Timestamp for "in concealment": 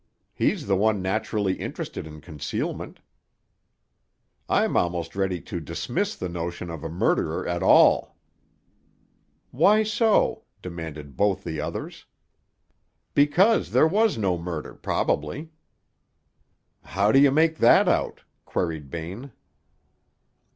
2.07-3.01